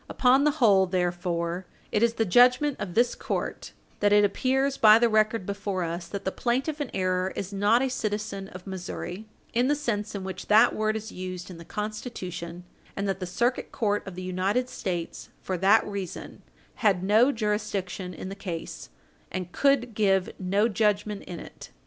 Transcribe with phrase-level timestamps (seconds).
[0.09, 4.97] Upon the whole, therefore, it is the judgment of this court that it appears by
[4.97, 9.27] the record before us that the plaintiff in error is not a citizen of Missouri
[9.53, 12.63] in the sense in which that word is used in the Constitution,
[12.95, 16.41] and that the Circuit Court of the United States, for that reason,
[16.77, 18.89] had no jurisdiction in the case,
[19.29, 21.69] and could give no judgment in it.